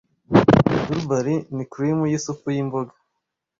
[0.85, 2.93] Durbarry ni cream yisupu yimboga